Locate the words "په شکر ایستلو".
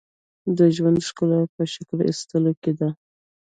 1.55-2.51